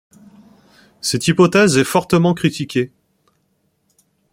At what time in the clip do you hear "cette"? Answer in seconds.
0.99-1.27